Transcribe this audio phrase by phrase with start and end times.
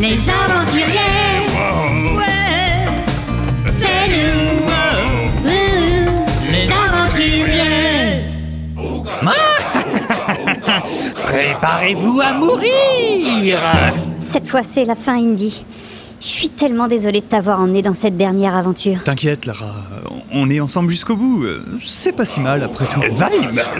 [0.00, 1.46] les aventuriers.
[2.16, 2.86] Ouais,
[3.70, 4.66] c'est nous,
[6.52, 8.24] les aventuriers.
[11.24, 13.58] Préparez-vous à mourir
[14.20, 15.64] Cette fois, c'est la fin, Indy.
[16.20, 19.04] Je suis tellement désolée de t'avoir emmené dans cette dernière aventure.
[19.04, 19.72] T'inquiète, Lara,
[20.32, 21.44] on est ensemble jusqu'au bout.
[21.84, 23.00] C'est pas si mal après tout.
[23.12, 23.28] Vaim,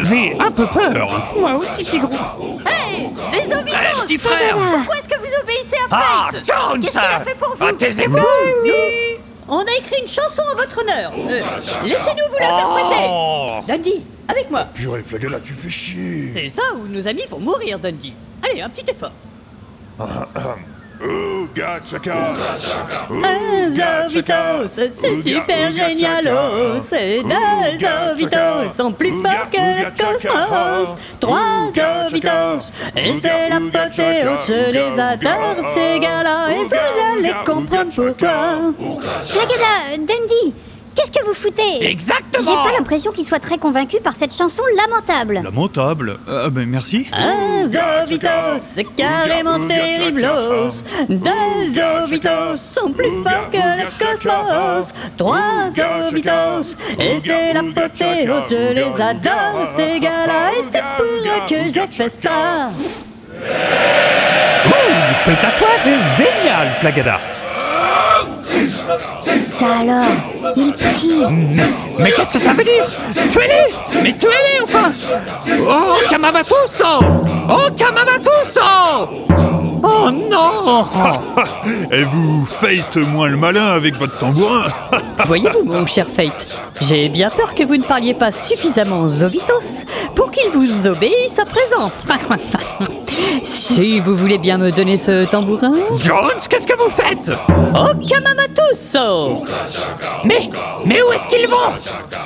[0.08, 1.32] j'ai un peu peur.
[1.38, 2.14] Moi aussi, Tigrou.
[2.64, 4.96] Hey, les Ovitos, petit frère pourquoi
[5.38, 8.18] à Ah, Fate Jones Qu'est-ce qu'il a fait pour vous Ah, Taisez-vous
[9.48, 11.12] On a écrit une chanson en votre honneur.
[11.16, 11.40] Euh,
[11.84, 13.06] Laissez-nous vous l'interpréter.
[13.08, 14.64] Oh Dundee, avec moi.
[14.74, 16.32] Purée, Flagella, tu fais chier.
[16.34, 18.14] C'est ça où nos amis vont mourir, Dundee.
[18.42, 19.12] Allez, un petit effort.
[21.00, 22.12] Oh, Gatchaka
[23.10, 26.80] Un Ovitos, c'est super génialos.
[26.88, 30.96] Ces deux Ovitos sont plus forts que le cosmos.
[31.20, 31.70] Trois
[32.06, 34.38] Ovitos, et c'est l'apothéose.
[34.48, 36.74] Je les adore, ces gars-là, et vous
[37.12, 38.72] allez comprendre pourquoi.
[39.24, 40.54] Flagada, Dundee,
[40.98, 44.62] qu'est-ce que vous foutez J'ai Exactement pas l'impression qu'il soit très convaincu par cette chanson
[44.76, 45.40] lamentable.
[45.42, 46.18] Lamentable.
[46.28, 47.06] Ah ben merci.
[47.12, 50.82] Un Zovitos, c'est carrément terriblos.
[51.08, 54.92] Deux Zovitos sont plus forts que le cosmos.
[55.16, 58.44] Trois Zovitos, et c'est l'apothéose.
[58.50, 62.70] Je les adore, ces gars-là, et c'est pour eux que j'ai fait ça.
[64.66, 64.70] Ouh,
[65.24, 67.20] ce tatouage est génial, Flagada
[69.58, 70.04] Ça alors,
[70.56, 71.22] il prie.
[71.98, 72.86] Mais qu'est-ce que ça veut dire
[73.32, 74.92] Tuez-les Mais tuez-les, enfin
[75.68, 76.54] Oh, Kamamatuso
[77.50, 78.60] Oh, Kamamatuso
[79.82, 80.86] Oh non
[81.92, 84.64] Et vous faites moins le malin avec votre tambourin
[85.26, 90.30] Voyez-vous, mon cher Fate, j'ai bien peur que vous ne parliez pas suffisamment Zovitos pour
[90.30, 91.92] qu'ils vous obéissent à présent.
[93.42, 95.74] si vous voulez bien me donner ce tambourin.
[96.00, 97.30] Jones, qu'est-ce que vous faites?
[97.74, 99.44] Oh, Kamamatuso
[100.24, 100.48] Mais,
[100.86, 101.56] mais où est-ce qu'ils vont?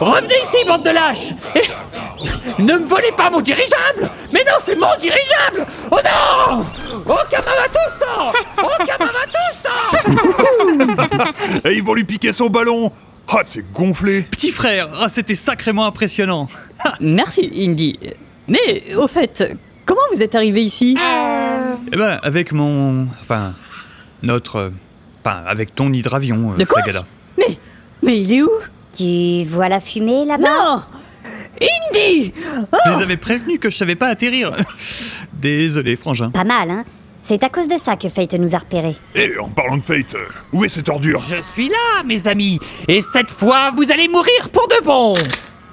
[0.00, 1.32] Revenez ici, bande de lâches.
[1.54, 4.10] Et- Ne me volez pas mon dirigeable.
[4.32, 5.66] Mais non, c'est mon dirigeable.
[5.91, 6.64] Oh non!
[7.08, 9.75] Oh, Kamamatuso Oh, Kamamatuso
[11.64, 12.92] Et ils vont lui piquer son ballon.
[13.28, 14.22] Ah, c'est gonflé.
[14.22, 16.48] Petit frère, ah, c'était sacrément impressionnant.
[17.00, 17.98] Merci, Indy.
[18.48, 19.44] Mais, au fait,
[20.14, 20.96] vous êtes arrivé ici
[21.92, 23.06] Eh ben, avec mon.
[23.20, 23.54] Enfin,
[24.22, 24.56] notre.
[24.56, 24.70] euh,
[25.24, 26.82] Enfin, avec ton hydravion, euh, De quoi.
[27.38, 27.56] Mais,
[28.02, 28.50] mais il est où?
[28.92, 30.48] Tu vois la fumée là-bas?
[30.48, 30.82] Non
[31.60, 32.32] Indy
[32.84, 34.50] Je les avais prévenus que je savais pas atterrir.
[35.32, 36.30] Désolé, frangin.
[36.30, 36.84] Pas mal, hein?
[37.22, 38.96] C'est à cause de ça que Fate nous a repérés.
[39.14, 41.22] Et en parlant de Fate, euh, où est cette ordure?
[41.30, 42.58] Je suis là, mes amis
[42.88, 45.14] Et cette fois, vous allez mourir pour de bon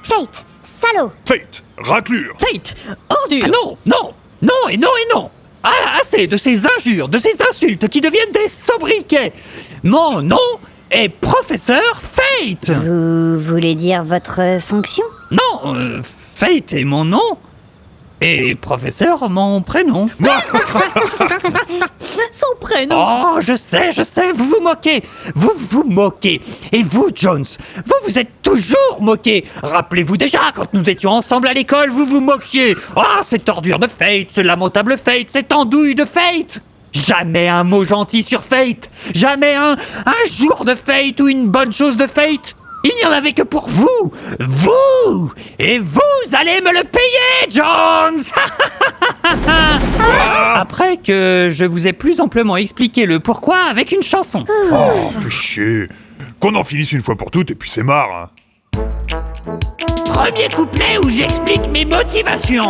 [0.04, 2.76] Fate Salaud Fate Raclure Fate
[3.10, 5.30] Ordure Ah non, non, non et non et non.
[5.64, 9.34] Ah, assez de ces injures, de ces insultes qui deviennent des sobriquets.
[9.84, 10.38] Mon nom
[10.90, 12.70] est Professeur Fate.
[12.70, 15.04] Vous voulez dire votre fonction?
[15.32, 16.02] Non, euh,
[16.36, 17.38] Fate est mon nom
[18.22, 20.10] et Professeur mon prénom.
[22.32, 25.04] Son prénom Oh, je sais, je sais, vous vous moquez.
[25.36, 26.42] Vous vous moquez.
[26.72, 27.46] Et vous, Jones,
[27.86, 29.46] vous vous êtes toujours moqué.
[29.64, 32.76] Rappelez-vous déjà, quand nous étions ensemble à l'école, vous vous moquiez.
[32.96, 36.62] Ah, cette ordure de Fate, ce lamentable Fate, cette andouille de Fate.
[36.92, 38.90] Jamais un mot gentil sur Fate.
[39.14, 39.76] Jamais un,
[40.06, 42.56] un jour de Fate ou une bonne chose de Fate.
[42.84, 44.12] Il n'y en avait que pour vous.
[44.40, 45.34] Vous.
[45.58, 46.00] Et vous
[46.34, 48.22] allez me le payer, Jones.
[50.56, 54.46] Après que je vous ai plus amplement expliqué le pourquoi avec une chanson.
[54.72, 55.90] Oh, fais chier
[56.40, 58.30] Qu'on en finisse une fois pour toutes et puis c'est marre hein.
[60.06, 62.70] Premier couplet où j'explique mes motivations.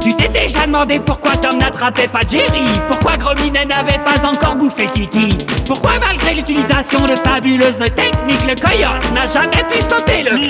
[0.00, 2.64] Tu t'es déjà demandé pourquoi Tom n'attrapait pas Jerry?
[2.88, 9.12] Pourquoi Grominet n'avait pas encore bouffé Titi Pourquoi malgré l'utilisation de fabuleuses techniques Le coyote
[9.14, 10.40] n'a jamais pu stopper le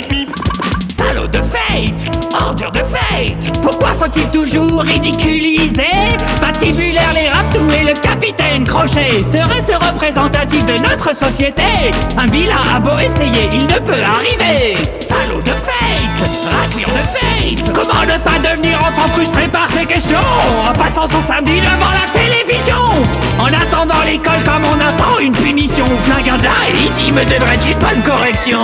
[0.97, 5.83] Salaud de fate Ordure de fate Pourquoi faut-il toujours ridiculiser?
[6.41, 11.63] Patibulaire les raptous et le capitaine Crochet Serait-ce représentatif de notre société?
[12.19, 14.77] Un vilain a beau essayer, il ne peut arriver.
[15.09, 15.43] Salaud
[16.77, 20.19] de Comment ne pas devenir enfant frustré par ces questions?
[20.69, 22.77] En passant son samedi devant la télévision.
[23.39, 25.87] En attendant l'école comme on attend une punition.
[26.05, 27.13] Flingada et E.T.
[27.13, 28.61] me donnerait une bonne correction?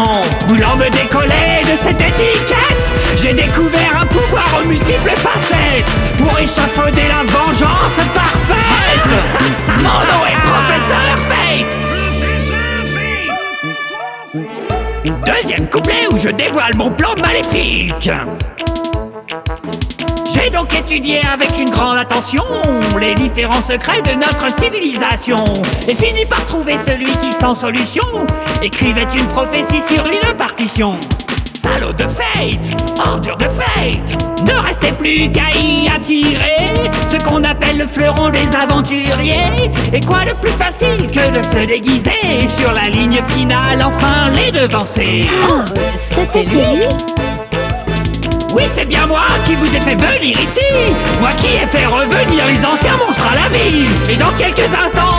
[0.48, 2.86] Voulant me décoller de cette étiquette
[3.22, 5.86] J'ai découvert un pouvoir aux multiples facettes.
[6.18, 7.05] Pour échafauder
[16.26, 18.10] je dévoile mon plan maléfique
[20.34, 22.42] J'ai donc étudié avec une grande attention
[22.98, 25.44] les différents secrets de notre civilisation
[25.86, 28.02] et fini par trouver celui qui, sans solution,
[28.60, 30.98] écrivait une prophétie sur une partition.
[31.76, 36.72] Salaud de fate, ordure de fate, ne restait plus qu'à y attirer
[37.06, 39.70] ce qu'on appelle le fleuron des aventuriers.
[39.92, 44.50] Et quoi de plus facile que de se déguiser sur la ligne finale, enfin les
[44.50, 45.26] devancer.
[45.94, 46.62] C'était lui
[48.54, 50.60] Oui, c'est bien moi qui vous ai fait venir ici
[51.20, 55.15] Moi qui ai fait revenir les anciens monstres à la vie Et dans quelques instants,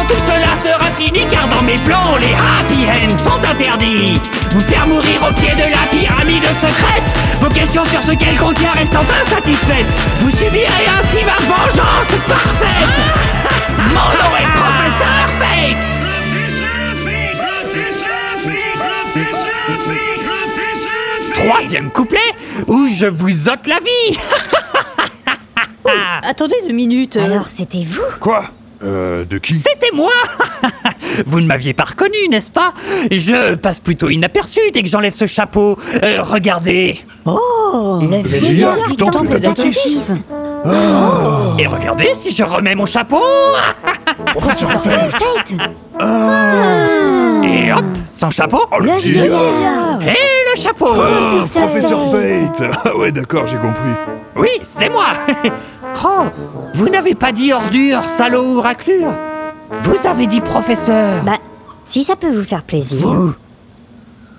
[0.62, 4.20] sera fini Car dans mes plans, les happy ends sont interdits.
[4.52, 7.04] Vous faire mourir au pied de la pyramide secrète.
[7.42, 9.94] Vos questions sur ce qu'elle contient restant insatisfaites.
[10.20, 12.98] Vous subirez ainsi ma vengeance parfaite.
[13.78, 15.84] Mon nom est Professeur Fake.
[21.36, 22.20] Troisième couplet
[22.68, 24.18] où je vous ôte la vie.
[26.24, 27.18] Attendez deux minutes.
[27.18, 28.02] Alors c'était vous.
[28.20, 28.44] Quoi?
[28.84, 30.12] Euh, de qui C'était moi
[31.26, 32.74] Vous ne m'aviez pas reconnu, n'est-ce pas
[33.10, 35.78] Je passe plutôt inaperçu dès que j'enlève ce chapeau.
[36.04, 37.00] Euh, regardez.
[37.26, 40.12] Oh Le vieillard du temple d'Atlantis
[41.60, 43.22] Et regardez si je remets mon chapeau.
[44.36, 45.54] Professeur Professeur Fate Fate
[47.44, 48.62] Et hop, sans chapeau.
[48.72, 50.88] Oh, le Le vieillard vieillard Et le chapeau.
[50.92, 52.64] Ah, Professeur Professeur Fate.
[52.86, 53.90] Ah ouais, d'accord, j'ai compris.
[54.36, 55.08] Oui, c'est moi
[56.06, 56.26] Oh,
[56.76, 59.14] vous n'avez pas dit ordure, salaud ou raclure
[59.84, 61.38] Vous avez dit professeur Bah,
[61.84, 63.00] si ça peut vous faire plaisir.
[63.08, 63.34] Vous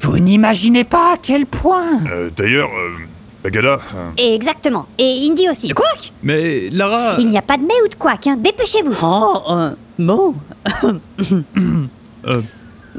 [0.00, 2.96] Vous n'imaginez pas à quel point Euh, D'ailleurs, euh,
[3.43, 4.87] Bagada, euh, Exactement.
[4.99, 5.69] Et Indy aussi.
[5.70, 5.87] Quoi?
[6.22, 8.37] Mais Lara, Il n'y a pas de mais ou de quack, hein.
[8.38, 8.94] Dépêchez-vous.
[9.02, 10.34] Oh, euh, bon.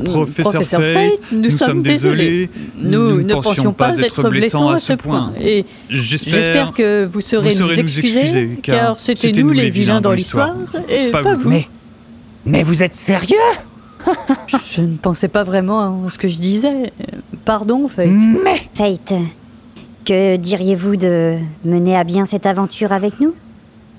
[0.04, 2.50] professeur, Professeur Fate, nous sommes désolés.
[2.78, 5.34] Nous, ne pensions pas être blessants à ce point.
[5.42, 10.12] Et J'espère que vous saurez nous, nous excuser, excuser, car c'était nous les vilains dans
[10.12, 10.56] l'histoire,
[10.88, 11.44] et Pas pas, vous.
[11.44, 11.50] vous.
[11.50, 11.68] Mais...
[12.46, 13.36] Mais vous êtes sérieux?
[14.74, 16.94] Je ne pensais pas vraiment à ce que je disais.
[17.46, 18.08] Pardon, Fate.
[18.44, 18.62] Mais...
[18.74, 19.14] Fate,
[20.06, 23.34] que diriez-vous de mener à bien cette aventure avec nous?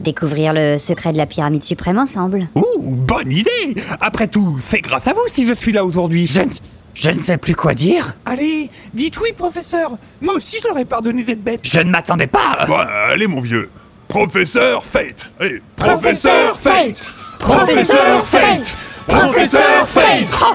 [0.00, 5.06] Découvrir le secret de la pyramide suprême ensemble Ouh, bonne idée Après tout, c'est grâce
[5.06, 6.26] à vous si je suis là aujourd'hui.
[6.26, 6.48] Je, ne-
[6.94, 8.14] je ne sais plus quoi dire.
[8.24, 9.92] Allez, dites oui, professeur.
[10.22, 11.60] Moi aussi, je leur ai pardonné d'être bête.
[11.64, 12.64] Je ne m'attendais pas.
[12.66, 13.68] bon, allez mon vieux.
[14.08, 18.74] Professeur Fate Allez, Professeur Fate Professeur Fate
[19.06, 20.54] Professeur Fate Oh,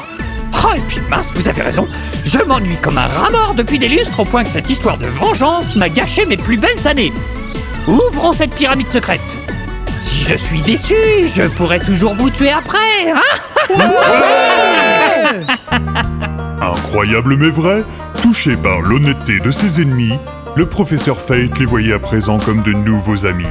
[0.56, 1.88] oh, et puis mince, vous avez raison.
[2.26, 5.06] Je m'ennuie comme un rat mort depuis des lustres au point que cette histoire de
[5.08, 7.14] vengeance m'a gâché mes plus belles années.
[7.88, 9.22] Ouvrons cette pyramide secrète.
[10.00, 10.96] Si je suis déçu,
[11.34, 13.22] je pourrais toujours vous tuer après, hein
[16.62, 17.84] Incroyable mais vrai,
[18.22, 20.18] touché par l'honnêteté de ses ennemis,
[20.56, 23.46] le professeur Fate les voyait à présent comme de nouveaux amis.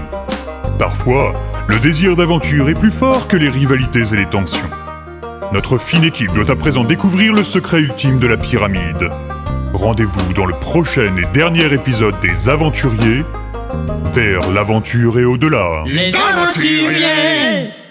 [0.78, 1.32] Parfois,
[1.68, 4.70] le désir d'aventure est plus fort que les rivalités et les tensions.
[5.52, 9.10] Notre fine équipe doit à présent découvrir le secret ultime de la pyramide.
[9.72, 13.24] Rendez-vous dans le prochain et dernier épisode des Aventuriers,
[14.12, 15.82] vers l'aventure et au-delà.
[15.86, 17.83] Les aventuriers